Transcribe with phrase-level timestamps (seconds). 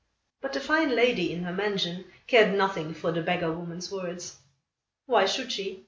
[0.41, 4.39] But the fine lady, in her mansion, cared nothing for the beggar woman's words.
[5.05, 5.79] Why should she?